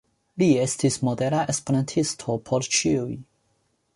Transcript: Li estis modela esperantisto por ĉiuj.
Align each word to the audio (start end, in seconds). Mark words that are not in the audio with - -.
Li 0.41 0.45
estis 0.61 0.97
modela 1.07 1.41
esperantisto 1.53 2.39
por 2.49 2.67
ĉiuj. 2.79 3.09